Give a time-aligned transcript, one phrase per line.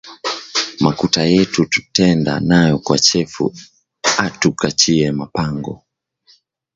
[0.83, 3.45] Makuta yetu tutenda nayo kwa chefu
[4.25, 5.75] atu kachiye ma mpango